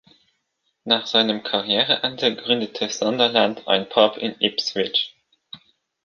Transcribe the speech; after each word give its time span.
Nach 0.83 1.05
seinem 1.05 1.43
Karriereende 1.43 2.35
gründete 2.35 2.89
Sunderland 2.89 3.67
ein 3.67 3.87
Pub 3.87 4.17
in 4.17 4.35
Ipswich. 4.39 5.13